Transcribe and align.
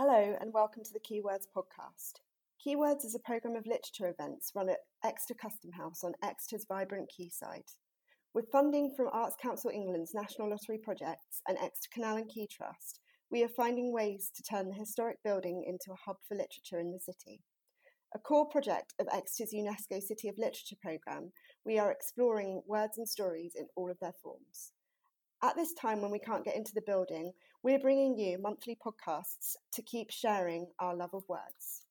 Hello, 0.00 0.36
and 0.40 0.52
welcome 0.52 0.84
to 0.84 0.92
the 0.92 1.00
Keywords 1.00 1.48
podcast. 1.52 2.20
Keywords 2.64 3.04
is 3.04 3.16
a 3.16 3.26
programme 3.26 3.56
of 3.56 3.66
literature 3.66 4.06
events 4.08 4.52
run 4.54 4.68
at 4.68 4.78
Exeter 5.04 5.34
Custom 5.34 5.72
House 5.72 6.04
on 6.04 6.12
Exeter's 6.22 6.66
vibrant 6.68 7.10
quayside. 7.12 7.64
With 8.32 8.52
funding 8.52 8.94
from 8.96 9.08
Arts 9.12 9.34
Council 9.42 9.72
England's 9.74 10.14
National 10.14 10.50
Lottery 10.50 10.78
projects 10.78 11.42
and 11.48 11.58
Exeter 11.58 11.88
Canal 11.92 12.18
and 12.18 12.30
Quay 12.32 12.46
Trust, 12.46 13.00
we 13.28 13.42
are 13.42 13.48
finding 13.48 13.92
ways 13.92 14.30
to 14.36 14.42
turn 14.44 14.68
the 14.68 14.76
historic 14.76 15.16
building 15.24 15.64
into 15.66 15.90
a 15.90 16.00
hub 16.06 16.18
for 16.28 16.36
literature 16.36 16.78
in 16.78 16.92
the 16.92 17.00
city. 17.00 17.40
A 18.14 18.20
core 18.20 18.48
project 18.48 18.94
of 19.00 19.08
Exeter's 19.12 19.52
UNESCO 19.52 20.00
City 20.00 20.28
of 20.28 20.38
Literature 20.38 20.76
programme, 20.80 21.32
we 21.66 21.76
are 21.76 21.90
exploring 21.90 22.62
words 22.68 22.98
and 22.98 23.08
stories 23.08 23.54
in 23.56 23.66
all 23.74 23.90
of 23.90 23.98
their 23.98 24.14
forms. 24.22 24.70
At 25.42 25.56
this 25.56 25.72
time 25.72 26.02
when 26.02 26.12
we 26.12 26.20
can't 26.20 26.44
get 26.44 26.56
into 26.56 26.72
the 26.72 26.82
building, 26.86 27.32
we're 27.62 27.78
bringing 27.78 28.16
you 28.16 28.38
monthly 28.38 28.76
podcasts 28.76 29.56
to 29.72 29.82
keep 29.82 30.10
sharing 30.10 30.68
our 30.78 30.94
love 30.94 31.10
of 31.12 31.24
words. 31.28 31.82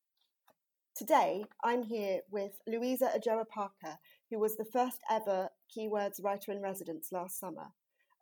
Today, 0.96 1.44
I'm 1.64 1.84
here 1.84 2.22
with 2.32 2.54
Louisa 2.66 3.12
Adjoa 3.16 3.48
Parker, 3.50 3.98
who 4.32 4.40
was 4.40 4.56
the 4.56 4.66
first 4.66 5.00
ever 5.12 5.50
Keywords 5.76 6.24
writer 6.24 6.54
in 6.54 6.62
residence 6.62 7.12
last 7.12 7.40
summer. 7.40 7.68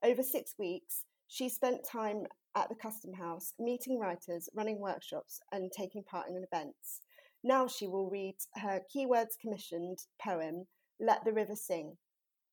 Over 0.04 0.24
six 0.24 0.56
weeks, 0.58 1.04
she 1.28 1.48
spent 1.48 1.88
time 1.88 2.24
at 2.56 2.68
the 2.68 2.76
Custom 2.76 3.14
House 3.14 3.54
meeting 3.60 4.00
writers, 4.00 4.50
running 4.56 4.80
workshops, 4.80 5.40
and 5.52 5.72
taking 5.72 6.04
part 6.04 6.28
in 6.28 6.36
events. 6.36 7.02
Now 7.44 7.68
she 7.68 7.88
will 7.88 8.10
read 8.10 8.38
her 8.56 8.82
Keywords 8.94 9.38
commissioned 9.40 10.00
poem, 10.20 10.66
Let 11.00 11.24
the 11.24 11.32
River 11.32 11.56
Sing. 11.56 11.96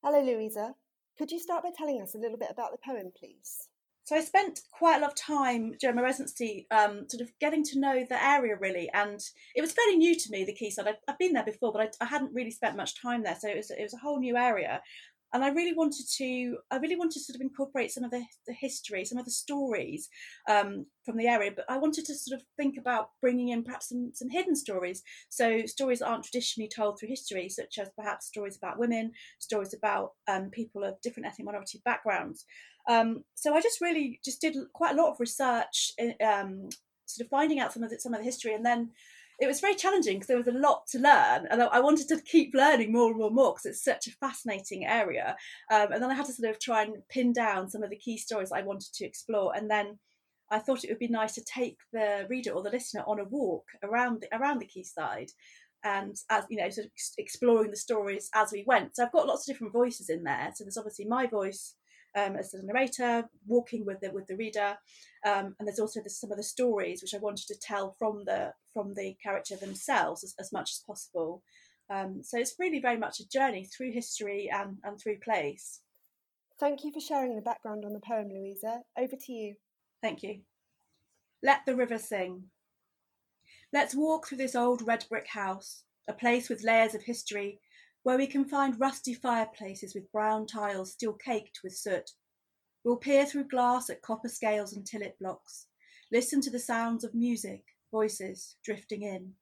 Hello, 0.04 0.20
Louisa. 0.20 0.74
Could 1.16 1.30
you 1.30 1.38
start 1.38 1.62
by 1.62 1.70
telling 1.76 2.02
us 2.02 2.14
a 2.14 2.18
little 2.18 2.38
bit 2.38 2.50
about 2.50 2.72
the 2.72 2.92
poem, 2.92 3.10
please? 3.18 3.68
So 4.04 4.16
I 4.16 4.20
spent 4.20 4.60
quite 4.72 4.96
a 4.96 5.00
lot 5.00 5.10
of 5.10 5.16
time 5.16 5.74
during 5.80 5.96
my 5.96 6.02
residency, 6.02 6.66
um, 6.70 7.08
sort 7.08 7.20
of 7.20 7.30
getting 7.40 7.62
to 7.64 7.78
know 7.78 8.04
the 8.08 8.22
area 8.22 8.56
really, 8.60 8.90
and 8.92 9.20
it 9.54 9.60
was 9.60 9.72
fairly 9.72 9.96
new 9.96 10.16
to 10.16 10.30
me, 10.30 10.44
the 10.44 10.56
Quayside. 10.56 10.88
I've, 10.88 10.96
I've 11.06 11.18
been 11.18 11.32
there 11.34 11.44
before, 11.44 11.72
but 11.72 11.82
I, 11.82 12.04
I, 12.04 12.08
hadn't 12.08 12.34
really 12.34 12.50
spent 12.50 12.76
much 12.76 13.00
time 13.00 13.22
there, 13.22 13.36
so 13.38 13.48
it 13.48 13.56
was 13.56 13.70
it 13.70 13.82
was 13.82 13.94
a 13.94 13.98
whole 13.98 14.18
new 14.18 14.36
area 14.36 14.82
and 15.32 15.42
I 15.42 15.48
really 15.48 15.72
wanted 15.72 16.06
to 16.18 16.58
I 16.70 16.76
really 16.76 16.96
wanted 16.96 17.14
to 17.14 17.20
sort 17.20 17.36
of 17.36 17.40
incorporate 17.40 17.90
some 17.90 18.04
of 18.04 18.10
the, 18.10 18.24
the 18.46 18.52
history, 18.52 19.04
some 19.04 19.18
of 19.18 19.24
the 19.24 19.30
stories 19.30 20.08
um, 20.48 20.86
from 21.04 21.16
the 21.16 21.26
area, 21.26 21.50
but 21.54 21.64
I 21.68 21.78
wanted 21.78 22.04
to 22.06 22.14
sort 22.14 22.38
of 22.38 22.46
think 22.56 22.76
about 22.78 23.10
bringing 23.20 23.48
in 23.48 23.64
perhaps 23.64 23.88
some, 23.88 24.10
some 24.14 24.28
hidden 24.28 24.54
stories. 24.54 25.02
So 25.30 25.64
stories 25.66 26.00
that 26.00 26.08
aren't 26.08 26.24
traditionally 26.24 26.68
told 26.74 26.98
through 26.98 27.08
history, 27.08 27.48
such 27.48 27.78
as 27.78 27.88
perhaps 27.96 28.26
stories 28.26 28.56
about 28.56 28.78
women, 28.78 29.12
stories 29.38 29.74
about 29.74 30.10
um, 30.28 30.50
people 30.50 30.84
of 30.84 31.00
different 31.02 31.26
ethnic 31.26 31.46
minority 31.46 31.80
backgrounds. 31.84 32.44
Um, 32.88 33.24
so 33.34 33.54
I 33.54 33.60
just 33.60 33.80
really 33.80 34.20
just 34.24 34.40
did 34.40 34.56
quite 34.72 34.94
a 34.94 35.00
lot 35.00 35.10
of 35.10 35.20
research, 35.20 35.92
um, 36.24 36.68
sort 37.06 37.24
of 37.24 37.30
finding 37.30 37.60
out 37.60 37.72
some 37.72 37.82
of 37.82 37.90
the, 37.90 37.98
some 37.98 38.14
of 38.14 38.20
the 38.20 38.24
history, 38.24 38.54
and 38.54 38.64
then 38.64 38.90
it 39.40 39.46
was 39.46 39.60
very 39.60 39.74
challenging 39.74 40.16
because 40.16 40.28
there 40.28 40.36
was 40.36 40.46
a 40.46 40.52
lot 40.52 40.86
to 40.86 40.98
learn 40.98 41.48
and 41.50 41.62
I 41.62 41.80
wanted 41.80 42.06
to 42.08 42.20
keep 42.20 42.54
learning 42.54 42.92
more 42.92 43.08
and 43.08 43.16
more 43.16 43.26
and 43.26 43.34
more 43.34 43.52
because 43.52 43.66
it's 43.66 43.82
such 43.82 44.06
a 44.06 44.12
fascinating 44.12 44.86
area. 44.86 45.36
Um, 45.68 45.90
and 45.90 46.02
then 46.02 46.10
I 46.10 46.14
had 46.14 46.26
to 46.26 46.32
sort 46.32 46.50
of 46.50 46.60
try 46.60 46.82
and 46.82 46.96
pin 47.08 47.32
down 47.32 47.68
some 47.68 47.82
of 47.82 47.90
the 47.90 47.96
key 47.96 48.18
stories 48.18 48.52
I 48.52 48.62
wanted 48.62 48.92
to 48.94 49.04
explore. 49.04 49.56
And 49.56 49.68
then 49.68 49.98
I 50.52 50.60
thought 50.60 50.84
it 50.84 50.90
would 50.90 50.98
be 50.98 51.08
nice 51.08 51.34
to 51.34 51.44
take 51.44 51.78
the 51.92 52.26
reader 52.28 52.52
or 52.52 52.62
the 52.62 52.70
listener 52.70 53.02
on 53.06 53.18
a 53.18 53.24
walk 53.24 53.64
around 53.82 54.20
the, 54.20 54.36
around 54.36 54.60
the 54.60 54.68
quayside 54.72 55.30
and 55.84 56.14
as 56.30 56.44
you 56.48 56.58
know 56.58 56.68
sort 56.70 56.86
of 56.86 56.92
exploring 57.18 57.70
the 57.70 57.76
stories 57.76 58.30
as 58.36 58.52
we 58.52 58.62
went 58.68 58.94
so 58.94 59.02
i've 59.02 59.10
got 59.10 59.26
lots 59.26 59.48
of 59.48 59.52
different 59.52 59.72
voices 59.72 60.08
in 60.08 60.22
there 60.22 60.52
so 60.54 60.62
there's 60.62 60.76
obviously 60.76 61.04
my 61.04 61.26
voice 61.26 61.74
um, 62.16 62.36
as 62.36 62.50
the 62.50 62.62
narrator, 62.62 63.28
walking 63.46 63.84
with 63.84 64.00
the 64.00 64.10
with 64.10 64.26
the 64.26 64.36
reader, 64.36 64.76
um, 65.26 65.54
and 65.58 65.66
there's 65.66 65.78
also 65.78 66.00
the, 66.02 66.10
some 66.10 66.30
of 66.30 66.36
the 66.36 66.42
stories 66.42 67.02
which 67.02 67.14
I 67.14 67.18
wanted 67.18 67.46
to 67.48 67.58
tell 67.60 67.94
from 67.98 68.24
the 68.24 68.52
from 68.72 68.94
the 68.94 69.16
character 69.22 69.56
themselves 69.56 70.24
as, 70.24 70.34
as 70.38 70.52
much 70.52 70.70
as 70.70 70.82
possible. 70.86 71.42
Um, 71.90 72.22
so 72.22 72.38
it's 72.38 72.54
really 72.58 72.80
very 72.80 72.96
much 72.96 73.20
a 73.20 73.28
journey 73.28 73.66
through 73.66 73.92
history 73.92 74.50
and, 74.52 74.78
and 74.82 74.98
through 74.98 75.18
place. 75.18 75.80
Thank 76.58 76.84
you 76.84 76.92
for 76.92 77.00
sharing 77.00 77.34
the 77.34 77.42
background 77.42 77.84
on 77.84 77.92
the 77.92 78.00
poem, 78.00 78.28
Louisa. 78.28 78.80
Over 78.96 79.16
to 79.16 79.32
you. 79.32 79.56
Thank 80.00 80.22
you. 80.22 80.40
Let 81.42 81.66
the 81.66 81.76
river 81.76 81.98
sing. 81.98 82.44
Let's 83.72 83.94
walk 83.94 84.28
through 84.28 84.38
this 84.38 84.54
old 84.54 84.86
red 84.86 85.04
brick 85.08 85.26
house, 85.28 85.82
a 86.08 86.12
place 86.12 86.48
with 86.48 86.62
layers 86.62 86.94
of 86.94 87.02
history 87.02 87.58
where 88.02 88.16
we 88.16 88.26
can 88.26 88.44
find 88.44 88.80
rusty 88.80 89.14
fireplaces 89.14 89.94
with 89.94 90.10
brown 90.12 90.46
tiles 90.46 90.92
still 90.92 91.12
caked 91.12 91.60
with 91.62 91.74
soot. 91.74 92.10
We'll 92.84 92.96
peer 92.96 93.26
through 93.26 93.48
glass 93.48 93.90
at 93.90 94.02
copper 94.02 94.28
scales 94.28 94.72
and 94.72 94.84
tillet 94.84 95.18
blocks, 95.20 95.66
listen 96.10 96.40
to 96.40 96.50
the 96.50 96.58
sounds 96.58 97.04
of 97.04 97.14
music, 97.14 97.64
voices 97.92 98.56
drifting 98.64 99.02
in. 99.02 99.34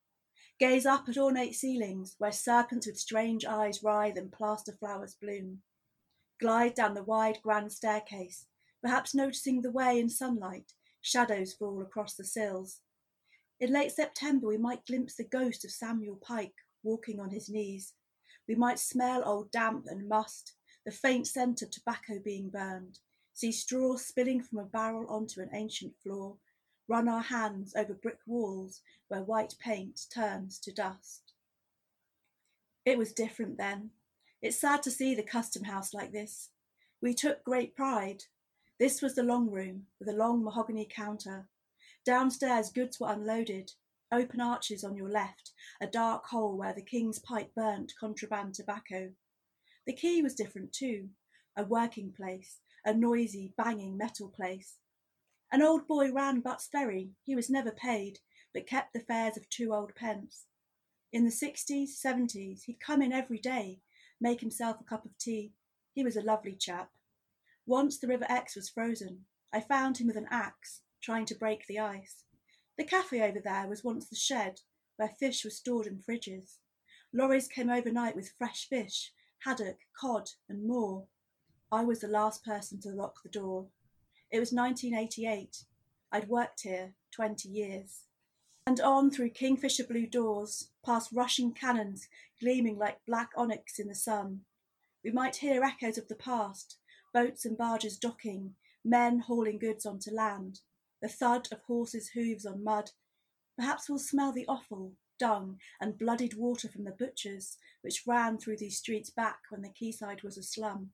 Gaze 0.59 0.85
up 0.85 1.09
at 1.09 1.17
ornate 1.17 1.55
ceilings 1.55 2.17
where 2.19 2.33
serpents 2.33 2.87
with 2.87 2.99
strange 2.99 3.47
eyes 3.47 3.83
writhe 3.83 4.19
and 4.19 4.31
plaster 4.31 4.73
flowers 4.79 5.17
bloom. 5.21 5.63
Glide 6.39 6.75
down 6.75 6.93
the 6.93 7.03
wide 7.03 7.39
grand 7.43 7.73
staircase, 7.73 8.47
perhaps 8.83 9.15
noticing 9.15 9.63
the 9.63 9.71
way 9.71 9.99
in 9.99 10.11
sunlight, 10.11 10.75
shadows 11.01 11.55
fall 11.55 11.81
across 11.81 12.15
the 12.15 12.25
sills. 12.25 12.81
In 13.59 13.73
late 13.73 13.93
September, 13.93 14.47
we 14.47 14.59
might 14.59 14.87
glimpse 14.87 15.17
the 15.17 15.25
ghost 15.25 15.65
of 15.65 15.71
Samuel 15.71 16.17
Pike 16.17 16.55
walking 16.83 17.21
on 17.21 17.31
his 17.31 17.49
knees, 17.49 17.95
we 18.51 18.57
might 18.57 18.81
smell 18.81 19.23
old 19.25 19.49
damp 19.53 19.87
and 19.87 20.09
must, 20.09 20.55
the 20.85 20.91
faint 20.91 21.25
scent 21.25 21.63
of 21.63 21.71
tobacco 21.71 22.19
being 22.19 22.49
burned, 22.51 22.99
see 23.33 23.53
straw 23.53 23.97
spilling 23.97 24.43
from 24.43 24.59
a 24.59 24.65
barrel 24.65 25.07
onto 25.09 25.41
an 25.41 25.51
ancient 25.53 25.93
floor, 26.03 26.35
run 26.89 27.07
our 27.07 27.23
hands 27.23 27.73
over 27.77 27.95
brick 27.95 28.19
walls 28.27 28.81
where 29.07 29.23
white 29.23 29.55
paint 29.61 30.01
turns 30.13 30.59
to 30.59 30.73
dust. 30.73 31.33
It 32.85 32.99
was 32.99 33.13
different 33.13 33.57
then. 33.57 33.91
It's 34.43 34.59
sad 34.59 34.83
to 34.83 34.91
see 34.91 35.15
the 35.15 35.23
custom 35.23 35.63
house 35.63 35.95
like 35.95 36.11
this. 36.11 36.49
We 37.01 37.15
took 37.15 37.45
great 37.45 37.77
pride. 37.77 38.25
This 38.81 39.01
was 39.01 39.15
the 39.15 39.23
long 39.23 39.49
room 39.49 39.87
with 40.01 40.09
a 40.09 40.13
long 40.13 40.43
mahogany 40.43 40.89
counter. 40.93 41.47
Downstairs, 42.05 42.73
goods 42.73 42.99
were 42.99 43.13
unloaded, 43.13 43.75
Open 44.13 44.41
arches 44.41 44.83
on 44.83 44.97
your 44.97 45.09
left, 45.09 45.53
a 45.81 45.87
dark 45.87 46.27
hole 46.27 46.57
where 46.57 46.75
the 46.75 46.83
king's 46.83 47.21
pipe 47.21 47.53
burnt 47.55 47.93
contraband 47.99 48.55
tobacco. 48.55 49.11
The 49.87 49.93
quay 49.93 50.21
was 50.21 50.35
different 50.35 50.73
too, 50.73 51.11
a 51.57 51.65
working 51.65 52.13
place, 52.17 52.59
a 52.85 52.93
noisy, 52.93 53.55
banging 53.57 53.97
metal 53.97 54.29
place. 54.29 54.77
An 55.53 55.63
old 55.63 55.87
boy 55.87 56.13
ran 56.13 56.41
Butt's 56.41 56.69
Ferry. 56.71 57.11
He 57.25 57.35
was 57.35 57.51
never 57.51 57.71
paid, 57.71 58.19
but 58.53 58.67
kept 58.67 58.93
the 58.93 59.01
fares 59.01 59.37
of 59.37 59.49
two 59.49 59.73
old 59.73 59.95
pence. 59.95 60.47
In 61.13 61.25
the 61.25 61.31
sixties, 61.31 61.99
seventies, 62.01 62.65
he'd 62.65 62.81
come 62.81 63.03
in 63.03 63.13
every 63.13 63.39
day, 63.39 63.81
make 64.21 64.41
himself 64.41 64.77
a 64.81 64.85
cup 64.85 65.05
of 65.05 65.17
tea. 65.19 65.53
He 65.93 66.05
was 66.05 66.17
a 66.17 66.23
lovely 66.23 66.55
chap. 66.55 66.91
Once 67.67 67.99
the 67.99 68.07
River 68.07 68.27
Exe 68.29 68.57
was 68.57 68.69
frozen. 68.69 69.27
I 69.53 69.61
found 69.61 69.99
him 69.99 70.07
with 70.07 70.17
an 70.17 70.29
axe, 70.31 70.83
trying 71.03 71.27
to 71.27 71.35
break 71.35 71.67
the 71.67 71.81
ice. 71.81 72.25
The 72.81 72.87
cafe 72.87 73.21
over 73.21 73.41
there 73.41 73.69
was 73.69 73.85
once 73.85 74.07
the 74.07 74.17
shed 74.17 74.63
where 74.97 75.11
fish 75.11 75.45
were 75.45 75.51
stored 75.51 75.87
in 75.87 75.99
fridges. 75.99 76.61
Lorries 77.13 77.47
came 77.47 77.69
overnight 77.69 78.17
with 78.17 78.33
fresh 78.39 78.67
fish, 78.67 79.13
haddock, 79.41 79.81
cod, 80.01 80.31
and 80.49 80.67
more. 80.67 81.05
I 81.71 81.85
was 81.85 82.01
the 82.01 82.09
last 82.09 82.43
person 82.43 82.81
to 82.81 82.89
lock 82.89 83.23
the 83.23 83.29
door. 83.29 83.67
It 84.31 84.41
was 84.41 84.51
1988. 84.51 85.67
I'd 86.11 86.31
worked 86.31 86.63
here 86.63 86.95
20 87.11 87.51
years. 87.51 88.05
And 88.67 88.81
on 88.81 89.11
through 89.11 89.33
kingfisher 89.33 89.85
blue 89.85 90.07
doors, 90.07 90.71
past 90.83 91.11
rushing 91.13 91.53
cannons 91.53 92.09
gleaming 92.41 92.79
like 92.79 93.05
black 93.05 93.33
onyx 93.37 93.79
in 93.79 93.89
the 93.89 93.95
sun. 93.95 94.47
We 95.05 95.11
might 95.11 95.37
hear 95.37 95.63
echoes 95.63 95.99
of 95.99 96.09
the 96.09 96.15
past, 96.15 96.79
boats 97.13 97.45
and 97.45 97.59
barges 97.59 97.99
docking, 97.99 98.55
men 98.83 99.19
hauling 99.19 99.59
goods 99.59 99.85
onto 99.85 100.11
land, 100.11 100.61
the 101.03 101.09
thud 101.09 101.49
of 101.53 101.61
horses' 101.63 102.11
hoofs 102.11 102.47
on 102.47 102.65
mud. 102.65 102.91
Perhaps 103.57 103.89
we'll 103.89 103.99
smell 103.99 104.33
the 104.33 104.47
offal, 104.47 104.95
dung, 105.19 105.59
and 105.81 105.99
bloodied 105.99 106.35
water 106.35 106.69
from 106.69 106.85
the 106.85 106.97
butchers 106.99 107.59
which 107.83 108.03
ran 108.07 108.39
through 108.39 108.57
these 108.57 108.79
streets 108.79 109.11
back 109.11 109.39
when 109.51 109.63
the 109.63 109.73
quayside 109.77 110.23
was 110.23 110.37
a 110.37 110.43
slum. 110.43 110.91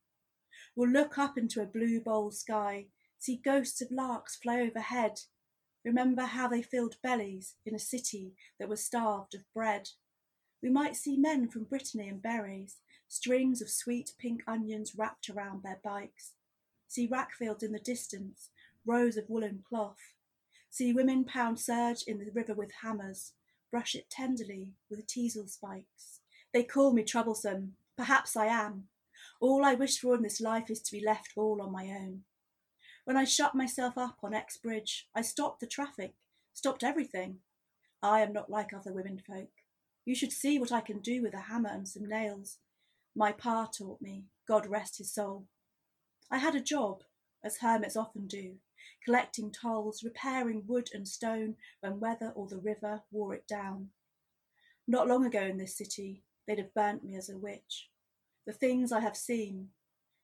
We'll 0.75 0.91
look 0.91 1.19
up 1.19 1.38
into 1.38 1.62
a 1.62 1.67
blue 1.67 2.00
bowl 2.00 2.31
sky, 2.31 2.87
see 3.19 3.37
ghosts 3.37 3.81
of 3.81 3.91
larks 3.91 4.37
fly 4.37 4.61
overhead, 4.61 5.20
remember 5.85 6.23
how 6.23 6.49
they 6.49 6.62
filled 6.62 6.97
bellies 7.02 7.55
in 7.64 7.75
a 7.75 7.79
city 7.79 8.35
that 8.59 8.69
was 8.69 8.85
starved 8.85 9.35
of 9.35 9.50
bread. 9.55 9.88
We 10.62 10.70
might 10.70 10.97
see 10.97 11.17
men 11.17 11.49
from 11.49 11.64
Brittany 11.64 12.09
and 12.09 12.20
Berries, 12.20 12.79
strings 13.09 13.62
of 13.62 13.70
sweet 13.70 14.12
pink 14.19 14.43
onions 14.47 14.94
wrapped 14.97 15.31
around 15.31 15.62
their 15.62 15.81
bikes. 15.85 16.32
See 16.88 17.06
rackfields 17.06 17.62
in 17.62 17.73
the 17.73 17.79
distance, 17.79 18.50
rows 18.87 19.17
of 19.17 19.29
woolen 19.29 19.62
cloth. 19.69 20.15
See 20.71 20.93
women 20.93 21.25
pound 21.25 21.59
serge 21.59 22.03
in 22.06 22.19
the 22.19 22.31
river 22.35 22.55
with 22.55 22.71
hammers, 22.83 23.33
brush 23.71 23.94
it 23.94 24.11
tenderly 24.11 24.73
with 24.91 25.06
teasel 25.06 25.49
spikes. 25.49 26.21
They 26.53 26.62
call 26.62 26.93
me 26.93 27.03
troublesome, 27.03 27.77
perhaps 27.97 28.37
I 28.37 28.47
am. 28.47 28.85
All 29.41 29.65
I 29.65 29.75
wish 29.75 29.99
for 29.99 30.15
in 30.15 30.23
this 30.23 30.41
life 30.41 30.71
is 30.71 30.81
to 30.83 30.93
be 30.93 31.05
left 31.05 31.33
all 31.37 31.61
on 31.61 31.73
my 31.73 31.85
own. 31.87 32.23
When 33.05 33.17
I 33.17 33.25
shut 33.25 33.55
myself 33.55 33.97
up 33.97 34.19
on 34.23 34.35
Exe 34.35 34.59
Bridge, 34.59 35.09
I 35.15 35.23
stopped 35.23 35.61
the 35.61 35.67
traffic, 35.67 36.15
stopped 36.55 36.83
everything. 36.83 37.38
I 38.03 38.21
am 38.21 38.33
not 38.33 38.50
like 38.50 38.73
other 38.73 38.93
women 38.93 39.21
folk. 39.27 39.50
You 40.05 40.15
should 40.15 40.33
see 40.33 40.59
what 40.59 40.73
I 40.73 40.81
can 40.81 41.00
do 41.00 41.23
with 41.23 41.35
a 41.35 41.43
hammer 41.49 41.71
and 41.71 41.88
some 41.88 42.09
nails. 42.09 42.59
My 43.15 43.33
pa 43.33 43.67
taught 43.67 44.00
me, 44.00 44.25
God 44.47 44.67
rest 44.67 44.99
his 44.99 45.12
soul. 45.12 45.47
I 46.31 46.38
had 46.38 46.55
a 46.55 46.61
job, 46.61 47.03
as 47.44 47.59
hermits 47.59 47.97
often 47.97 48.27
do, 48.27 48.56
collecting 49.05 49.53
tolls, 49.53 50.03
repairing 50.03 50.65
wood 50.67 50.88
and 50.93 51.06
stone 51.06 51.56
when 51.81 52.00
weather 52.00 52.33
or 52.35 52.49
the 52.49 52.59
river 52.59 53.03
wore 53.11 53.35
it 53.35 53.47
down. 53.47 53.88
Not 54.87 55.09
long 55.09 55.25
ago 55.25 55.43
in 55.43 55.59
this 55.59 55.77
city, 55.77 56.23
they'd 56.47 56.59
have 56.59 56.75
burnt 56.75 57.05
me 57.05 57.17
as 57.17 57.29
a 57.29 57.37
witch. 57.37 57.88
The 58.47 58.53
things 58.53 58.93
I 58.93 59.00
have 59.00 59.17
seen, 59.17 59.71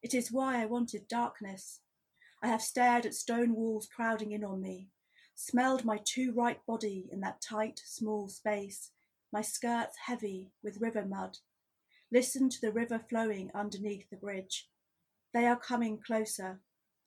it 0.03 0.15
is 0.15 0.31
why 0.31 0.63
I 0.63 0.67
wanted 0.67 1.09
darkness. 1.09 1.81
I 2.43 2.49
have 2.49 2.63
stared 2.63 3.07
at 3.07 3.15
stone 3.15 3.55
walls 3.55 3.89
crowding 3.95 4.33
in 4.33 4.45
on 4.45 4.61
me, 4.61 4.89
smelled 5.35 5.85
my 5.85 5.99
too 6.05 6.33
right 6.33 6.65
body 6.67 7.09
in 7.11 7.21
that 7.21 7.41
tight, 7.41 7.81
small 7.85 8.29
space, 8.29 8.91
my 9.33 9.43
skirts 9.43 9.97
heavy 10.07 10.53
with 10.63 10.81
river 10.81 11.05
mud, 11.05 11.39
listened 12.13 12.53
to 12.53 12.61
the 12.61 12.73
river 12.73 13.01
flowing 13.09 13.51
underneath 13.55 14.11
the 14.11 14.17
bridge. 14.17 14.69
They 15.33 15.47
are 15.47 15.59
coming 15.59 15.99
closer. 15.99 16.61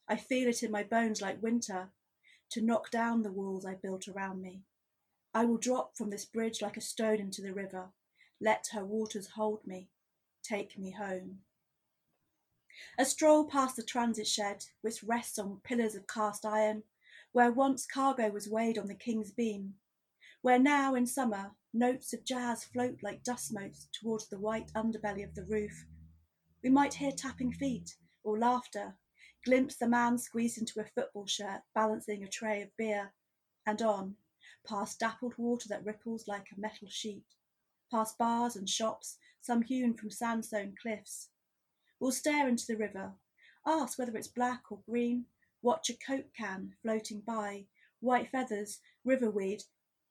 I 0.08 0.18
feel 0.18 0.48
it 0.48 0.64
in 0.64 0.72
my 0.72 0.84
bones 0.84 1.22
like 1.22 1.42
winter, 1.42 1.90
to 2.52 2.62
knock 2.62 2.92
down 2.92 3.24
the 3.24 3.32
walls 3.32 3.66
I 3.66 3.74
built 3.74 4.08
around 4.08 4.42
me. 4.42 4.64
I 5.34 5.46
will 5.46 5.58
drop 5.58 5.98
from 5.98 6.10
this 6.10 6.26
bridge 6.26 6.62
like 6.62 6.78
a 6.78 6.82
stone 6.82 7.20
into 7.20 7.42
the 7.42 7.54
river. 7.54 7.90
Let 8.40 8.68
her 8.72 8.86
waters 8.86 9.30
hold 9.36 9.66
me, 9.66 9.90
take 10.44 10.78
me 10.78 10.92
home. 10.92 11.40
A 12.98 13.06
stroll 13.06 13.46
past 13.46 13.76
the 13.76 13.84
transit 13.84 14.28
shed, 14.28 14.66
which 14.82 15.04
rests 15.04 15.40
on 15.40 15.62
pillars 15.64 15.96
of 15.96 16.08
cast 16.08 16.46
iron, 16.46 16.84
where 17.32 17.52
once 17.52 17.86
cargo 17.86 18.30
was 18.30 18.48
weighed 18.48 18.78
on 18.78 18.88
the 18.88 18.96
king's 18.96 19.32
beam, 19.32 19.76
where 20.42 20.60
now 20.60 20.94
in 20.94 21.08
summer 21.08 21.52
notes 21.74 22.14
of 22.14 22.24
jazz 22.24 22.64
float 22.64 23.02
like 23.02 23.24
dust 23.24 23.54
motes 23.54 23.90
towards 23.92 24.28
the 24.28 24.40
white 24.40 24.72
underbelly 24.74 25.24
of 25.24 25.36
the 25.36 25.44
roof. 25.44 25.86
We 26.64 26.70
might 26.70 26.94
hear 26.94 27.12
tapping 27.12 27.52
feet 27.52 27.96
or 28.24 28.38
laughter, 28.38 28.96
glimpse 29.46 29.76
the 29.76 29.88
man 29.88 30.18
squeezed 30.18 30.58
into 30.58 30.80
a 30.80 30.86
football 30.86 31.28
shirt 31.28 31.62
balancing 31.74 32.24
a 32.24 32.28
tray 32.28 32.62
of 32.62 32.76
beer, 32.78 33.14
and 33.66 33.82
on, 33.82 34.16
past 34.68 35.00
dappled 35.00 35.36
water 35.38 35.68
that 35.70 35.86
ripples 35.86 36.28
like 36.28 36.48
a 36.52 36.60
metal 36.60 36.88
sheet, 36.90 37.24
past 37.92 38.18
bars 38.18 38.56
and 38.56 38.68
shops, 38.68 39.18
some 39.42 39.62
hewn 39.62 39.94
from 39.94 40.10
sandstone 40.10 40.74
cliffs. 40.82 41.30
We'll 42.00 42.12
stare 42.12 42.50
into 42.50 42.66
the 42.68 42.76
river, 42.76 43.14
ask 43.66 43.98
whether 43.98 44.18
it's 44.18 44.28
black 44.28 44.64
or 44.72 44.80
green, 44.90 45.26
watch 45.62 45.90
a 45.90 45.94
coke 45.94 46.34
can 46.36 46.74
floating 46.82 47.22
by, 47.22 47.66
white 48.00 48.30
feathers, 48.32 48.80
river 49.04 49.30
weed. 49.30 49.64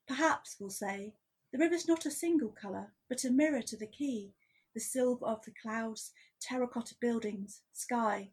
Perhaps, 0.07 0.57
we'll 0.61 0.71
say, 0.71 1.15
the 1.53 1.59
river's 1.59 1.89
not 1.89 2.07
a 2.07 2.11
single 2.11 2.51
colour, 2.51 2.93
but 3.09 3.25
a 3.25 3.31
mirror 3.31 3.63
to 3.63 3.77
the 3.77 3.87
quay, 3.87 4.33
the 4.75 4.81
silver 4.81 5.27
of 5.27 5.45
the 5.45 5.53
clouds, 5.63 6.13
terracotta 6.41 6.95
buildings, 7.01 7.61
sky. 7.73 8.31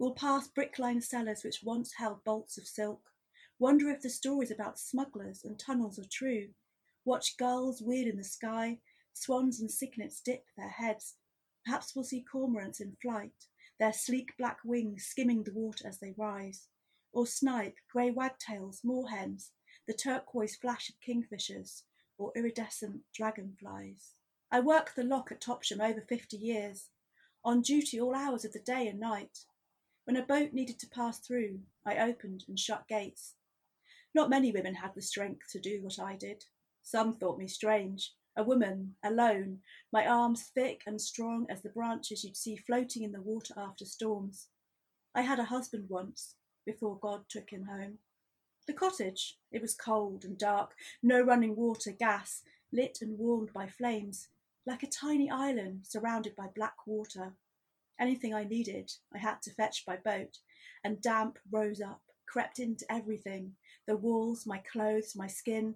We'll 0.00 0.12
pass 0.12 0.48
brick-lined 0.48 1.04
cellars 1.04 1.44
which 1.44 1.62
once 1.62 1.92
held 1.98 2.24
bolts 2.24 2.56
of 2.56 2.66
silk, 2.66 3.02
wonder 3.58 3.90
if 3.90 4.00
the 4.00 4.08
stories 4.08 4.50
about 4.50 4.78
smugglers 4.78 5.44
and 5.44 5.58
tunnels 5.58 5.98
are 5.98 6.08
true, 6.10 6.48
watch 7.04 7.36
gulls 7.36 7.82
wheel 7.82 8.08
in 8.08 8.16
the 8.16 8.24
sky, 8.24 8.78
swans 9.12 9.60
and 9.60 9.70
cygnets 9.70 10.22
dip 10.22 10.46
their 10.56 10.70
heads. 10.70 11.16
Perhaps 11.66 11.94
we'll 11.94 12.06
see 12.06 12.24
cormorants 12.24 12.80
in 12.80 12.96
flight, 13.02 13.44
their 13.78 13.92
sleek 13.92 14.30
black 14.38 14.60
wings 14.64 15.04
skimming 15.04 15.44
the 15.44 15.52
water 15.52 15.86
as 15.86 15.98
they 15.98 16.14
rise, 16.16 16.68
or 17.12 17.26
snipe, 17.26 17.76
grey 17.92 18.10
wagtails, 18.10 18.80
moorhens, 18.82 19.50
the 19.86 19.92
turquoise 19.92 20.56
flash 20.56 20.88
of 20.88 20.94
kingfishers, 21.06 21.82
or 22.16 22.32
iridescent 22.34 23.00
dragonflies. 23.14 24.14
I 24.50 24.60
worked 24.60 24.96
the 24.96 25.04
lock 25.04 25.30
at 25.30 25.42
Topsham 25.42 25.86
over 25.86 26.00
fifty 26.00 26.38
years, 26.38 26.88
on 27.44 27.60
duty 27.60 28.00
all 28.00 28.14
hours 28.14 28.46
of 28.46 28.54
the 28.54 28.60
day 28.60 28.88
and 28.88 28.98
night. 28.98 29.40
When 30.10 30.20
a 30.20 30.26
boat 30.26 30.52
needed 30.52 30.80
to 30.80 30.88
pass 30.88 31.20
through, 31.20 31.60
I 31.86 31.98
opened 31.98 32.42
and 32.48 32.58
shut 32.58 32.88
gates. 32.88 33.36
Not 34.12 34.28
many 34.28 34.50
women 34.50 34.74
had 34.74 34.92
the 34.96 35.02
strength 35.02 35.52
to 35.52 35.60
do 35.60 35.84
what 35.84 36.00
I 36.00 36.16
did. 36.16 36.46
Some 36.82 37.14
thought 37.14 37.38
me 37.38 37.46
strange, 37.46 38.16
a 38.36 38.42
woman, 38.42 38.96
alone, 39.04 39.60
my 39.92 40.04
arms 40.04 40.50
thick 40.52 40.82
and 40.84 41.00
strong 41.00 41.46
as 41.48 41.62
the 41.62 41.68
branches 41.68 42.24
you'd 42.24 42.36
see 42.36 42.56
floating 42.56 43.04
in 43.04 43.12
the 43.12 43.20
water 43.20 43.54
after 43.56 43.84
storms. 43.84 44.48
I 45.14 45.22
had 45.22 45.38
a 45.38 45.44
husband 45.44 45.88
once, 45.88 46.34
before 46.66 46.98
God 46.98 47.28
took 47.28 47.50
him 47.50 47.66
home. 47.66 47.98
The 48.66 48.72
cottage, 48.72 49.38
it 49.52 49.62
was 49.62 49.76
cold 49.76 50.24
and 50.24 50.36
dark, 50.36 50.74
no 51.04 51.20
running 51.20 51.54
water, 51.54 51.92
gas, 51.92 52.42
lit 52.72 52.98
and 53.00 53.16
warmed 53.16 53.52
by 53.52 53.68
flames, 53.68 54.26
like 54.66 54.82
a 54.82 54.88
tiny 54.88 55.30
island 55.30 55.82
surrounded 55.86 56.34
by 56.34 56.48
black 56.52 56.84
water. 56.84 57.34
Anything 58.00 58.32
I 58.32 58.44
needed, 58.44 58.90
I 59.14 59.18
had 59.18 59.42
to 59.42 59.52
fetch 59.52 59.84
by 59.84 59.98
boat, 59.98 60.38
and 60.82 61.02
damp 61.02 61.38
rose 61.52 61.82
up, 61.82 62.00
crept 62.26 62.58
into 62.58 62.90
everything 62.90 63.56
the 63.86 63.96
walls, 63.96 64.46
my 64.46 64.58
clothes, 64.58 65.14
my 65.14 65.26
skin. 65.26 65.74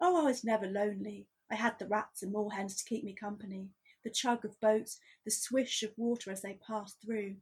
Oh, 0.00 0.22
I 0.22 0.24
was 0.24 0.42
never 0.42 0.66
lonely. 0.66 1.26
I 1.50 1.56
had 1.56 1.78
the 1.78 1.86
rats 1.86 2.22
and 2.22 2.32
moorhens 2.32 2.78
to 2.78 2.84
keep 2.84 3.04
me 3.04 3.12
company, 3.12 3.68
the 4.02 4.10
chug 4.10 4.44
of 4.46 4.58
boats, 4.60 5.00
the 5.26 5.30
swish 5.30 5.82
of 5.82 5.92
water 5.98 6.30
as 6.30 6.40
they 6.40 6.58
passed 6.66 7.02
through. 7.04 7.36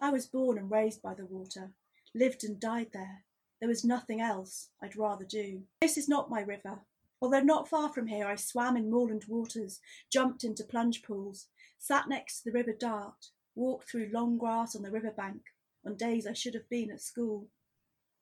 I 0.00 0.10
was 0.10 0.26
born 0.26 0.56
and 0.56 0.70
raised 0.70 1.02
by 1.02 1.14
the 1.14 1.26
water, 1.26 1.72
lived 2.14 2.44
and 2.44 2.60
died 2.60 2.90
there. 2.92 3.24
There 3.58 3.68
was 3.68 3.84
nothing 3.84 4.20
else 4.20 4.68
I'd 4.80 4.96
rather 4.96 5.24
do. 5.24 5.62
This 5.80 5.98
is 5.98 6.08
not 6.08 6.30
my 6.30 6.42
river. 6.42 6.80
Although 7.20 7.40
not 7.40 7.68
far 7.68 7.92
from 7.92 8.06
here, 8.06 8.26
I 8.26 8.36
swam 8.36 8.76
in 8.76 8.90
moorland 8.90 9.24
waters, 9.26 9.80
jumped 10.10 10.44
into 10.44 10.64
plunge 10.64 11.02
pools, 11.02 11.48
sat 11.78 12.08
next 12.08 12.42
to 12.42 12.50
the 12.50 12.56
River 12.56 12.72
Dart, 12.78 13.30
walked 13.54 13.90
through 13.90 14.10
long 14.12 14.38
grass 14.38 14.74
on 14.74 14.82
the 14.82 14.90
river 14.90 15.10
bank 15.10 15.42
on 15.84 15.96
days 15.96 16.26
I 16.26 16.32
should 16.32 16.54
have 16.54 16.68
been 16.68 16.90
at 16.90 17.00
school. 17.00 17.48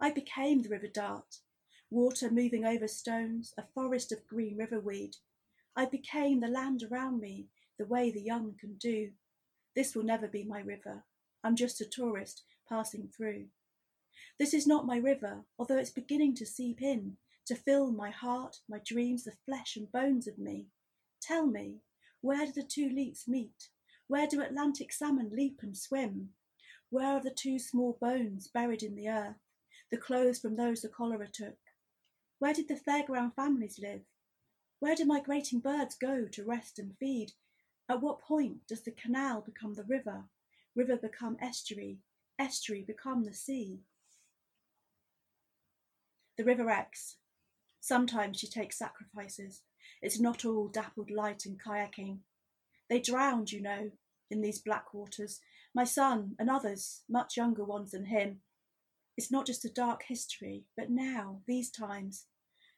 I 0.00 0.10
became 0.10 0.62
the 0.62 0.69
River 0.69 0.86
Dart, 0.86 1.38
water 1.90 2.30
moving 2.30 2.64
over 2.64 2.86
stones, 2.86 3.52
a 3.58 3.64
forest 3.75 4.12
of 4.12 4.26
green 4.26 4.56
river 4.56 4.78
weed. 4.78 5.16
I 5.76 5.86
became 5.86 6.40
the 6.40 6.48
land 6.48 6.82
around 6.82 7.20
me, 7.20 7.48
the 7.78 7.86
way 7.86 8.10
the 8.10 8.20
young 8.20 8.54
can 8.58 8.75
do. 8.75 9.10
This 9.75 9.94
will 9.94 10.04
never 10.04 10.28
be 10.28 10.44
my 10.44 10.60
river. 10.60 11.04
I'm 11.42 11.56
just 11.56 11.81
a 11.81 11.84
tourist 11.84 12.42
passing 12.69 13.08
through. 13.16 13.46
This 14.38 14.54
is 14.54 14.66
not 14.66 14.86
my 14.86 14.98
river, 14.98 15.44
although 15.58 15.78
it's 15.78 15.90
beginning 15.90 16.34
to 16.36 16.46
seep 16.46 16.82
in, 16.82 17.16
to 17.46 17.54
fill 17.54 17.90
my 17.90 18.10
heart, 18.10 18.58
my 18.69 18.81
dreams, 18.84 19.24
the 19.24 19.32
flesh 19.46 19.76
and 19.76 19.91
bones 19.91 20.26
of 20.26 20.38
me. 20.38 20.67
Tell 21.20 21.46
me, 21.46 21.81
where 22.20 22.46
do 22.46 22.53
the 22.53 22.62
two 22.62 22.88
leats 22.88 23.26
meet? 23.26 23.70
Where 24.08 24.27
do 24.27 24.41
Atlantic 24.41 24.91
salmon 24.91 25.31
leap 25.31 25.60
and 25.62 25.77
swim? 25.77 26.31
Where 26.88 27.17
are 27.17 27.22
the 27.22 27.31
two 27.31 27.58
small 27.58 27.98
bones 28.00 28.48
buried 28.48 28.82
in 28.82 28.94
the 28.94 29.08
earth, 29.08 29.36
the 29.91 29.98
clothes 29.98 30.38
from 30.38 30.56
those 30.56 30.81
the 30.81 30.88
cholera 30.88 31.29
took? 31.29 31.58
Where 32.38 32.55
did 32.55 32.69
the 32.69 32.74
fairground 32.74 33.34
families 33.34 33.79
live? 33.79 34.00
Where 34.81 34.94
do 34.94 35.05
migrating 35.05 35.60
birds 35.60 35.94
go 35.94 36.27
to 36.27 36.44
rest 36.44 36.79
and 36.79 36.96
feed? 36.96 37.32
At 37.86 38.00
what 38.00 38.22
point 38.22 38.67
does 38.67 38.82
the 38.82 38.93
canal 38.93 39.43
become 39.43 39.74
the 39.74 39.84
river, 39.84 40.24
river 40.74 40.96
become 40.96 41.36
estuary, 41.41 41.98
estuary 42.38 42.82
become 42.82 43.24
the 43.24 43.34
sea? 43.34 43.81
The 46.38 46.44
River 46.44 46.70
Exe. 46.70 47.17
Sometimes 47.81 48.38
she 48.38 48.46
takes 48.46 48.79
sacrifices. 48.79 49.62
It's 50.00 50.20
not 50.20 50.44
all 50.44 50.69
dappled 50.69 51.10
light 51.10 51.44
and 51.44 51.60
kayaking. 51.60 52.20
They 52.88 53.00
drowned, 53.00 53.52
you 53.52 53.60
know, 53.60 53.90
in 54.30 54.40
these 54.40 54.60
black 54.60 54.92
waters. 54.94 55.40
My 55.74 55.84
son 55.84 56.34
and 56.38 56.50
others, 56.50 57.02
much 57.08 57.36
younger 57.36 57.64
ones 57.64 57.90
than 57.90 58.06
him, 58.06 58.40
it's 59.18 59.32
not 59.32 59.46
just 59.46 59.64
a 59.64 59.68
dark 59.68 60.04
history, 60.04 60.62
but 60.76 60.90
now, 60.90 61.42
these 61.44 61.72
times. 61.72 62.26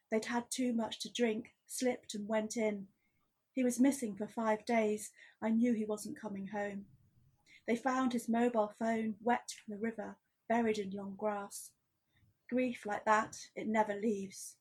They'd 0.09 0.25
had 0.25 0.45
too 0.49 0.73
much 0.73 0.99
to 1.01 1.13
drink, 1.13 1.53
slipped 1.67 2.15
and 2.15 2.27
went 2.27 2.57
in. 2.57 2.87
He 3.53 3.63
was 3.63 3.79
missing 3.79 4.15
for 4.15 4.27
five 4.27 4.65
days. 4.65 5.11
I 5.39 5.49
knew 5.51 5.73
he 5.73 5.85
wasn't 5.85 6.19
coming 6.19 6.47
home. 6.47 6.85
They 7.67 7.75
found 7.75 8.13
his 8.13 8.27
mobile 8.27 8.73
phone 8.79 9.17
wet 9.21 9.51
from 9.51 9.75
the 9.75 9.79
river, 9.79 10.17
buried 10.49 10.79
in 10.79 10.89
long 10.89 11.13
grass. 11.15 11.69
Grief 12.49 12.87
like 12.87 13.05
that, 13.05 13.37
it 13.55 13.67
never 13.67 13.93
leaves. 13.93 14.55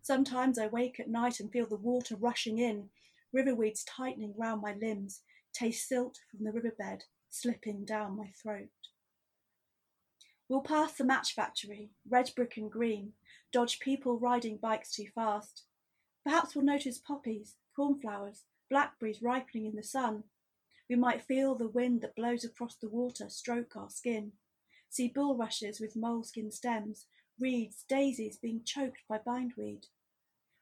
Sometimes 0.00 0.60
I 0.60 0.68
wake 0.68 1.00
at 1.00 1.10
night 1.10 1.40
and 1.40 1.50
feel 1.50 1.66
the 1.66 1.74
water 1.74 2.14
rushing 2.14 2.58
in, 2.58 2.90
river 3.36 3.54
weeds 3.54 3.84
tightening 3.84 4.32
round 4.38 4.62
my 4.62 4.72
limbs, 4.72 5.20
taste 5.52 5.86
silt 5.86 6.18
from 6.30 6.44
the 6.44 6.50
riverbed 6.50 7.04
slipping 7.28 7.84
down 7.84 8.16
my 8.16 8.30
throat. 8.42 8.70
We'll 10.48 10.62
pass 10.62 10.92
the 10.94 11.04
match 11.04 11.34
factory, 11.34 11.90
red 12.08 12.30
brick 12.34 12.56
and 12.56 12.70
green, 12.70 13.12
dodge 13.52 13.78
people 13.78 14.18
riding 14.18 14.56
bikes 14.56 14.90
too 14.90 15.08
fast. 15.14 15.64
Perhaps 16.24 16.54
we'll 16.54 16.64
notice 16.64 16.96
poppies, 16.98 17.56
cornflowers, 17.74 18.44
blackberries 18.70 19.20
ripening 19.20 19.66
in 19.66 19.76
the 19.76 19.82
sun. 19.82 20.24
We 20.88 20.96
might 20.96 21.22
feel 21.22 21.54
the 21.54 21.68
wind 21.68 22.00
that 22.00 22.16
blows 22.16 22.42
across 22.42 22.76
the 22.76 22.88
water 22.88 23.28
stroke 23.28 23.76
our 23.76 23.90
skin, 23.90 24.32
see 24.88 25.08
bulrushes 25.08 25.78
with 25.78 25.94
moleskin 25.94 26.50
stems 26.50 27.04
reeds, 27.38 27.84
daisies 27.86 28.38
being 28.38 28.62
choked 28.64 29.02
by 29.06 29.18
bindweed. 29.18 29.88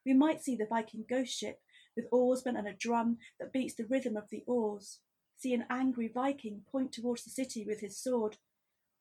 We 0.04 0.12
might 0.12 0.43
see 0.43 0.57
the 0.57 0.66
Viking 0.66 1.04
ghost 1.09 1.33
ship 1.33 1.61
with 1.96 2.06
oarsmen 2.10 2.56
and 2.56 2.66
a 2.66 2.72
drum 2.72 3.18
that 3.38 3.52
beats 3.52 3.74
the 3.74 3.86
rhythm 3.86 4.16
of 4.16 4.28
the 4.30 4.42
oars, 4.46 5.00
see 5.36 5.54
an 5.54 5.64
angry 5.70 6.08
Viking 6.08 6.62
point 6.70 6.92
towards 6.92 7.24
the 7.24 7.30
city 7.30 7.64
with 7.64 7.80
his 7.80 7.98
sword, 7.98 8.36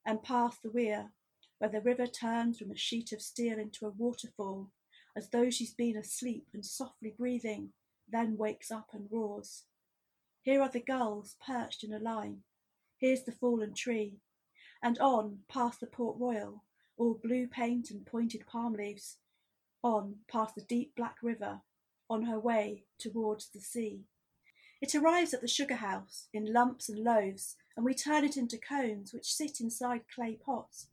and 0.05 0.23
pass 0.23 0.57
the 0.57 0.71
weir, 0.71 1.12
where 1.57 1.69
the 1.69 1.81
river 1.81 2.07
turns 2.07 2.59
from 2.59 2.71
a 2.71 2.77
sheet 2.77 3.12
of 3.12 3.21
steel 3.21 3.57
into 3.57 3.85
a 3.85 3.89
waterfall, 3.89 4.69
as 5.15 5.29
though 5.29 5.50
she's 5.50 5.73
been 5.73 5.95
asleep 5.95 6.47
and 6.53 6.65
softly 6.65 7.13
breathing, 7.17 7.69
then 8.09 8.38
wakes 8.38 8.71
up 8.71 8.89
and 8.93 9.07
roars. 9.12 9.63
Here 10.41 10.62
are 10.62 10.69
the 10.69 10.81
gulls 10.81 11.35
perched 11.45 11.83
in 11.83 11.93
a 11.93 12.00
line. 12.00 12.39
Here's 12.97 13.23
the 13.23 13.31
fallen 13.31 13.73
tree. 13.73 14.17
And 14.81 15.00
on, 15.00 15.39
past 15.47 15.79
the 15.79 15.88
Port 15.88 16.17
Royal, 16.19 16.63
all 16.97 17.19
blue 17.23 17.47
paint 17.47 17.89
and 17.91 18.05
pointed 18.05 18.45
palm 18.45 18.73
leaves, 18.73 19.17
on 19.81 20.15
past 20.29 20.55
the 20.55 20.62
deep 20.62 20.93
black 20.95 21.17
river, 21.23 21.62
on 22.13 22.24
her 22.24 22.39
way 22.39 22.84
towards 23.00 23.50
the 23.50 23.60
sea. 23.60 24.05
It 24.79 24.93
arrives 24.93 25.34
at 25.34 25.41
the 25.41 25.48
sugar 25.48 25.75
house 25.75 26.27
in 26.34 26.53
lumps 26.53 26.88
and 26.88 27.03
loaves, 27.03 27.55
and 27.75 27.84
we 27.84 27.93
turn 27.93 28.24
it 28.24 28.38
into 28.38 28.58
cones 28.58 29.13
which 29.13 29.34
sit 29.34 29.60
inside 29.60 30.01
clay 30.13 30.36
pots. 30.36 30.88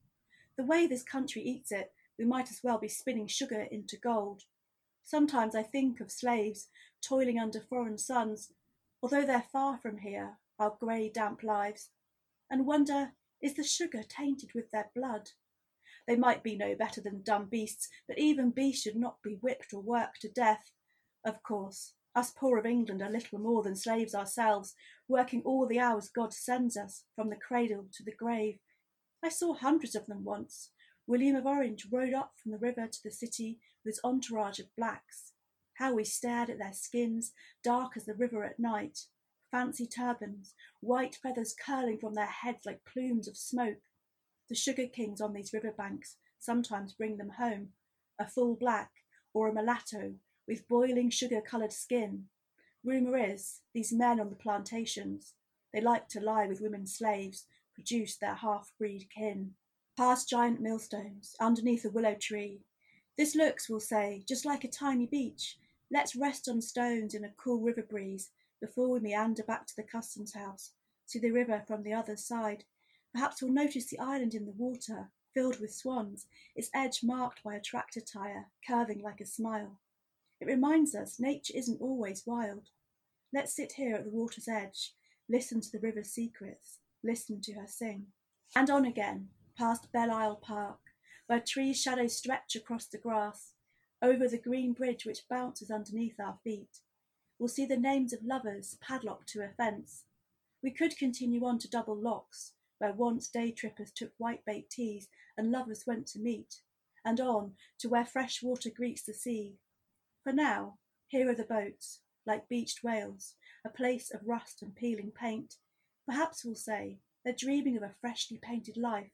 The 0.57 0.65
way 0.65 0.87
this 0.87 1.03
country 1.03 1.43
eats 1.43 1.71
it, 1.71 1.93
we 2.19 2.25
might 2.25 2.51
as 2.51 2.61
well 2.63 2.79
be 2.79 2.89
spinning 2.89 3.27
sugar 3.27 3.67
into 3.71 3.97
gold. 3.97 4.45
Sometimes 5.03 5.55
I 5.55 5.63
think 5.63 6.01
of 6.01 6.11
slaves 6.11 6.69
toiling 7.03 7.39
under 7.39 7.61
foreign 7.61 7.99
suns, 7.99 8.53
although 9.03 9.27
they're 9.27 9.45
far 9.53 9.79
from 9.79 9.99
here, 9.99 10.39
our 10.59 10.75
grey, 10.81 11.11
damp 11.13 11.43
lives, 11.43 11.91
and 12.51 12.67
wonder 12.67 13.13
is 13.43 13.55
the 13.55 13.65
sugar 13.65 14.03
tainted 14.03 14.55
with 14.55 14.71
their 14.71 14.91
blood? 14.95 15.31
They 16.07 16.17
might 16.17 16.43
be 16.43 16.57
no 16.57 16.75
better 16.75 17.01
than 17.01 17.23
dumb 17.23 17.47
beasts, 17.47 17.89
but 18.07 18.19
even 18.19 18.51
beasts 18.51 18.83
should 18.83 18.97
not 18.97 19.23
be 19.23 19.35
whipped 19.35 19.73
or 19.73 19.81
worked 19.81 20.21
to 20.23 20.29
death. 20.29 20.71
Of 21.25 21.43
course, 21.43 21.95
us 22.15 22.33
poor 22.33 22.59
of 22.59 22.67
England 22.67 23.03
are 23.03 23.11
little 23.11 23.39
more 23.39 23.63
than 23.63 23.77
slaves 23.77 24.15
ourselves, 24.15 24.75
working 25.07 25.43
all 25.45 25.67
the 25.67 25.79
hours 25.79 26.09
God 26.09 26.33
sends 26.33 26.77
us, 26.77 27.05
from 27.15 27.31
the 27.31 27.37
cradle 27.37 27.87
to 27.93 28.03
the 28.03 28.15
grave. 28.15 28.59
I 29.23 29.29
saw 29.29 29.55
hundreds 29.55 29.95
of 29.95 30.07
them 30.07 30.25
once. 30.25 30.71
William 31.07 31.37
of 31.37 31.47
Orange 31.47 31.87
rode 31.91 32.15
up 32.15 32.33
from 32.43 32.53
the 32.53 32.59
river 32.59 32.87
to 32.87 33.03
the 33.05 33.11
city 33.11 33.59
with 33.85 33.95
his 33.95 34.01
entourage 34.03 34.59
of 34.59 34.75
blacks. 34.77 35.33
How 35.75 35.95
we 35.95 36.05
stared 36.05 36.51
at 36.51 36.59
their 36.59 36.73
skins, 36.73 37.33
dark 37.63 37.93
as 37.97 38.07
the 38.07 38.15
river 38.15 38.45
at 38.45 38.59
night, 38.59 39.07
fancy 39.51 39.87
turbans, 39.87 40.55
white 40.81 41.17
feathers 41.23 41.55
curling 41.55 41.99
from 41.99 42.15
their 42.15 42.27
heads 42.27 42.67
like 42.67 42.85
plumes 42.85 43.29
of 43.29 43.37
smoke. 43.37 43.83
The 44.49 44.55
sugar 44.55 44.87
kings 44.87 45.21
on 45.21 45.33
these 45.33 45.53
river 45.53 45.73
banks 45.77 46.17
sometimes 46.39 46.93
bring 46.93 47.19
them 47.19 47.33
home, 47.39 47.69
a 48.19 48.27
full 48.27 48.57
black 48.57 48.91
or 49.33 49.49
a 49.49 49.53
mulatto 49.53 50.15
with 50.51 50.67
boiling 50.67 51.09
sugar 51.09 51.41
coloured 51.41 51.73
skin. 51.73 52.25
Rumour 52.85 53.17
is, 53.17 53.61
these 53.73 53.93
men 53.93 54.19
on 54.19 54.31
the 54.31 54.35
plantations, 54.35 55.35
they 55.73 55.81
like 55.81 56.09
to 56.09 56.21
lie 56.21 56.49
with 56.49 56.61
women 56.61 56.89
slaves, 56.89 57.47
produce 57.73 58.17
their 58.17 58.35
half 58.35 58.73
breed 58.77 59.07
kin. 59.17 59.53
Past 59.97 60.29
giant 60.29 60.61
millstones, 60.61 61.37
underneath 61.41 61.85
a 61.85 61.91
willow 61.91 62.17
tree. 62.17 62.63
This 63.17 63.37
looks, 63.37 63.69
we'll 63.69 63.79
say, 63.79 64.25
just 64.27 64.45
like 64.45 64.65
a 64.65 64.69
tiny 64.69 65.07
beach. 65.07 65.57
Let's 65.89 66.17
rest 66.17 66.49
on 66.49 66.61
stones 66.61 67.15
in 67.15 67.25
a 67.25 67.33
cool 67.37 67.61
river 67.61 67.87
breeze 67.89 68.31
before 68.61 68.89
we 68.89 68.99
meander 68.99 69.45
back 69.45 69.69
to 69.69 69.77
the 69.77 69.85
customs 69.85 70.35
house, 70.35 70.73
see 71.07 71.21
the 71.21 71.31
river 71.31 71.63
from 71.69 71.85
the 71.85 71.93
other 71.93 72.17
side. 72.17 72.65
Perhaps 73.15 73.41
we'll 73.41 73.53
notice 73.53 73.87
the 73.87 74.01
island 74.01 74.35
in 74.35 74.47
the 74.47 74.55
water, 74.59 75.11
filled 75.33 75.61
with 75.61 75.73
swans, 75.73 76.27
its 76.57 76.71
edge 76.75 77.05
marked 77.05 77.45
by 77.45 77.55
a 77.55 77.61
tractor 77.61 78.01
tire, 78.01 78.47
curving 78.67 79.01
like 79.01 79.21
a 79.21 79.27
smile. 79.27 79.79
It 80.41 80.47
reminds 80.47 80.95
us 80.95 81.21
nature 81.21 81.53
isn't 81.55 81.81
always 81.81 82.25
wild. 82.27 82.71
Let's 83.33 83.55
sit 83.55 83.73
here 83.73 83.95
at 83.95 84.05
the 84.05 84.11
water's 84.11 84.49
edge, 84.49 84.95
listen 85.29 85.61
to 85.61 85.71
the 85.71 85.79
river's 85.79 86.11
secrets, 86.11 86.79
listen 87.05 87.41
to 87.43 87.53
her 87.55 87.67
sing. 87.67 88.07
And 88.57 88.71
on 88.71 88.85
again, 88.85 89.29
past 89.57 89.93
Belle 89.93 90.11
Isle 90.11 90.37
Park, 90.37 90.79
where 91.27 91.41
trees' 91.41 91.81
shadows 91.81 92.17
stretch 92.17 92.57
across 92.57 92.87
the 92.87 92.99
grass, 92.99 93.53
over 94.03 94.27
the 94.27 94.39
green 94.39 94.73
bridge 94.73 95.05
which 95.05 95.29
bounces 95.29 95.71
underneath 95.71 96.19
our 96.19 96.39
feet. 96.43 96.79
We'll 97.39 97.49
see 97.49 97.67
the 97.67 97.77
names 97.77 98.13
of 98.13 98.25
lovers 98.25 98.79
padlocked 98.81 99.29
to 99.31 99.43
a 99.43 99.49
fence. 99.49 100.05
We 100.63 100.71
could 100.71 100.97
continue 100.97 101.45
on 101.45 101.59
to 101.59 101.71
Double 101.71 101.97
Locks, 101.97 102.53
where 102.79 102.93
once 102.93 103.29
day 103.29 103.51
trippers 103.51 103.93
took 103.93 104.13
whitebait 104.19 104.71
teas 104.71 105.09
and 105.37 105.53
lovers 105.53 105.85
went 105.87 106.07
to 106.09 106.19
meet, 106.19 106.63
and 107.05 107.21
on 107.21 107.53
to 107.79 107.89
where 107.89 108.05
fresh 108.05 108.43
water 108.43 108.71
greets 108.75 109.03
the 109.03 109.15
sea, 109.15 109.55
for 110.25 110.33
now, 110.33 110.79
here 111.09 111.29
are 111.29 111.35
the 111.35 111.45
boats, 111.45 112.01
like 112.27 112.49
beached 112.49 112.85
whales, 112.85 113.35
a 113.65 113.71
place 113.71 114.11
of 114.13 114.21
rust 114.27 114.63
and 114.63 114.75
peeling 114.75 115.13
paint. 115.19 115.55
Perhaps 116.07 116.45
we'll 116.45 116.55
say 116.55 116.99
they're 117.25 117.35
dreaming 117.37 117.77
of 117.77 117.83
a 117.83 117.95
freshly 118.01 118.39
painted 118.43 118.77
life 118.77 119.13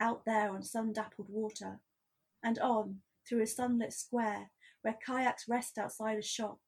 out 0.00 0.24
there 0.24 0.50
on 0.50 0.62
sun 0.62 0.92
dappled 0.92 1.28
water. 1.30 1.80
And 2.42 2.58
on, 2.58 3.00
through 3.28 3.42
a 3.42 3.46
sunlit 3.46 3.92
square, 3.92 4.50
where 4.82 4.98
kayaks 5.04 5.48
rest 5.48 5.78
outside 5.78 6.18
a 6.18 6.22
shop, 6.22 6.58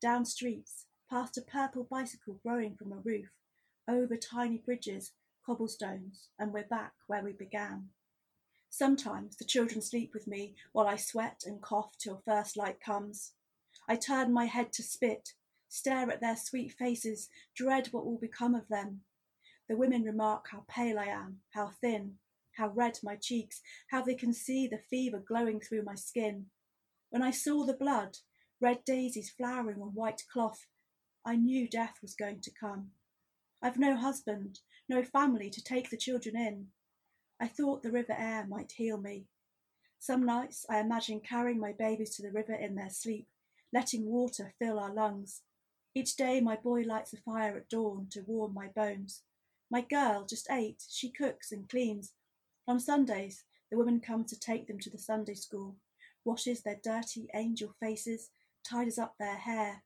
down 0.00 0.24
streets, 0.24 0.86
past 1.10 1.38
a 1.38 1.42
purple 1.42 1.86
bicycle 1.90 2.40
growing 2.42 2.74
from 2.76 2.92
a 2.92 3.00
roof, 3.04 3.30
over 3.88 4.16
tiny 4.16 4.58
bridges, 4.58 5.12
cobblestones, 5.46 6.28
and 6.38 6.52
we're 6.52 6.64
back 6.64 6.92
where 7.06 7.22
we 7.22 7.32
began. 7.32 7.88
Sometimes 8.74 9.36
the 9.36 9.44
children 9.44 9.82
sleep 9.82 10.14
with 10.14 10.26
me 10.26 10.54
while 10.72 10.86
I 10.88 10.96
sweat 10.96 11.42
and 11.46 11.60
cough 11.60 11.98
till 11.98 12.22
first 12.24 12.56
light 12.56 12.80
comes. 12.80 13.32
I 13.86 13.96
turn 13.96 14.32
my 14.32 14.46
head 14.46 14.72
to 14.72 14.82
spit, 14.82 15.34
stare 15.68 16.10
at 16.10 16.22
their 16.22 16.36
sweet 16.36 16.72
faces, 16.72 17.28
dread 17.54 17.88
what 17.88 18.06
will 18.06 18.16
become 18.16 18.54
of 18.54 18.68
them. 18.68 19.02
The 19.68 19.76
women 19.76 20.04
remark 20.04 20.46
how 20.50 20.64
pale 20.68 20.98
I 20.98 21.04
am, 21.04 21.40
how 21.50 21.72
thin, 21.82 22.14
how 22.56 22.68
red 22.68 22.98
my 23.02 23.14
cheeks, 23.14 23.60
how 23.90 24.00
they 24.00 24.14
can 24.14 24.32
see 24.32 24.66
the 24.66 24.78
fever 24.78 25.18
glowing 25.18 25.60
through 25.60 25.82
my 25.82 25.94
skin. 25.94 26.46
When 27.10 27.22
I 27.22 27.30
saw 27.30 27.66
the 27.66 27.74
blood, 27.74 28.16
red 28.58 28.86
daisies 28.86 29.28
flowering 29.28 29.82
on 29.82 29.88
white 29.88 30.22
cloth, 30.32 30.64
I 31.26 31.36
knew 31.36 31.68
death 31.68 31.98
was 32.00 32.14
going 32.14 32.40
to 32.40 32.50
come. 32.50 32.92
I've 33.60 33.78
no 33.78 33.96
husband, 33.96 34.60
no 34.88 35.02
family 35.02 35.50
to 35.50 35.62
take 35.62 35.90
the 35.90 35.98
children 35.98 36.36
in. 36.38 36.68
I 37.42 37.48
thought 37.48 37.82
the 37.82 37.90
river 37.90 38.14
air 38.16 38.46
might 38.48 38.70
heal 38.70 38.98
me. 38.98 39.26
Some 39.98 40.24
nights 40.24 40.64
I 40.70 40.78
imagine 40.78 41.18
carrying 41.18 41.58
my 41.58 41.72
babies 41.72 42.14
to 42.14 42.22
the 42.22 42.30
river 42.30 42.54
in 42.54 42.76
their 42.76 42.88
sleep, 42.88 43.26
letting 43.72 44.06
water 44.06 44.54
fill 44.60 44.78
our 44.78 44.94
lungs. 44.94 45.42
Each 45.92 46.14
day 46.14 46.40
my 46.40 46.54
boy 46.54 46.82
lights 46.82 47.12
a 47.12 47.16
fire 47.16 47.56
at 47.56 47.68
dawn 47.68 48.06
to 48.12 48.22
warm 48.28 48.54
my 48.54 48.68
bones. 48.68 49.22
My 49.72 49.80
girl, 49.80 50.24
just 50.24 50.46
eight, 50.52 50.84
she 50.88 51.10
cooks 51.10 51.50
and 51.50 51.68
cleans. 51.68 52.12
On 52.68 52.78
Sundays, 52.78 53.42
the 53.72 53.76
women 53.76 53.98
come 53.98 54.24
to 54.26 54.38
take 54.38 54.68
them 54.68 54.78
to 54.78 54.90
the 54.90 54.96
Sunday 54.96 55.34
school, 55.34 55.74
washes 56.24 56.62
their 56.62 56.78
dirty 56.80 57.26
angel 57.34 57.74
faces, 57.80 58.30
tidies 58.64 59.00
up 59.00 59.16
their 59.18 59.38
hair. 59.38 59.82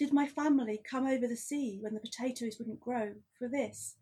Did 0.00 0.12
my 0.12 0.26
family 0.26 0.82
come 0.82 1.06
over 1.06 1.28
the 1.28 1.36
sea 1.36 1.78
when 1.80 1.94
the 1.94 2.00
potatoes 2.00 2.56
wouldn't 2.58 2.80
grow 2.80 3.14
for 3.38 3.46
this? 3.46 3.94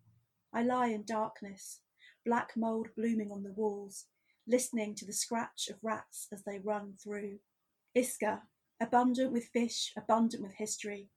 I 0.50 0.62
lie 0.62 0.88
in 0.88 1.04
darkness, 1.04 1.80
black 2.26 2.56
mould 2.56 2.88
blooming 2.96 3.30
on 3.30 3.44
the 3.44 3.52
walls, 3.52 4.06
listening 4.46 4.94
to 4.96 5.06
the 5.06 5.12
scratch 5.12 5.68
of 5.70 5.76
rats 5.82 6.26
as 6.32 6.42
they 6.42 6.58
run 6.58 6.92
through. 7.02 7.38
Isca, 7.94 8.42
abundant 8.80 9.32
with 9.32 9.44
fish, 9.44 9.92
abundant 9.96 10.42
with 10.42 10.52
history. 10.54 11.08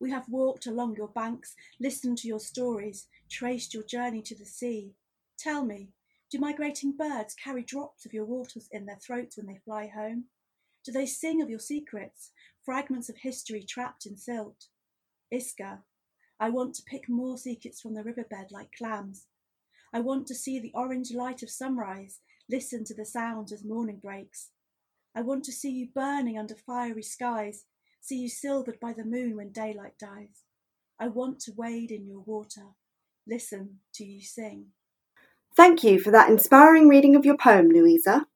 We 0.00 0.10
have 0.10 0.28
walked 0.28 0.66
along 0.66 0.96
your 0.96 1.08
banks, 1.08 1.54
listened 1.78 2.18
to 2.18 2.28
your 2.28 2.40
stories, 2.40 3.06
traced 3.30 3.74
your 3.74 3.84
journey 3.84 4.22
to 4.22 4.34
the 4.34 4.46
sea. 4.46 4.94
Tell 5.38 5.64
me, 5.64 5.90
do 6.30 6.38
migrating 6.38 6.96
birds 6.96 7.34
carry 7.34 7.62
drops 7.62 8.04
of 8.04 8.12
your 8.12 8.24
waters 8.24 8.68
in 8.72 8.86
their 8.86 8.98
throats 8.98 9.36
when 9.36 9.46
they 9.46 9.60
fly 9.64 9.86
home? 9.86 10.24
Do 10.84 10.92
they 10.92 11.06
sing 11.06 11.40
of 11.40 11.50
your 11.50 11.60
secrets, 11.60 12.32
fragments 12.64 13.08
of 13.08 13.18
history 13.18 13.62
trapped 13.62 14.06
in 14.06 14.16
silt? 14.16 14.66
Isca, 15.30 15.82
I 16.40 16.50
want 16.50 16.74
to 16.74 16.82
pick 16.82 17.08
more 17.08 17.38
secrets 17.38 17.80
from 17.80 17.94
the 17.94 18.02
riverbed 18.02 18.50
like 18.50 18.70
clams, 18.76 19.26
I 19.94 20.00
want 20.00 20.26
to 20.26 20.34
see 20.34 20.58
the 20.58 20.72
orange 20.74 21.12
light 21.14 21.44
of 21.44 21.50
sunrise, 21.50 22.18
listen 22.50 22.82
to 22.86 22.94
the 22.94 23.04
sound 23.04 23.52
as 23.52 23.64
morning 23.64 24.00
breaks. 24.02 24.50
I 25.14 25.22
want 25.22 25.44
to 25.44 25.52
see 25.52 25.70
you 25.70 25.86
burning 25.94 26.36
under 26.36 26.56
fiery 26.56 27.04
skies, 27.04 27.66
see 28.00 28.16
you 28.16 28.28
silvered 28.28 28.80
by 28.80 28.92
the 28.92 29.04
moon 29.04 29.36
when 29.36 29.52
daylight 29.52 29.96
dies. 30.00 30.42
I 30.98 31.06
want 31.06 31.38
to 31.42 31.52
wade 31.56 31.92
in 31.92 32.08
your 32.08 32.18
water, 32.18 32.74
listen 33.24 33.78
to 33.94 34.04
you 34.04 34.20
sing. 34.20 34.66
Thank 35.56 35.84
you 35.84 36.00
for 36.00 36.10
that 36.10 36.28
inspiring 36.28 36.88
reading 36.88 37.14
of 37.14 37.24
your 37.24 37.36
poem, 37.36 37.68
Louisa. 37.68 38.26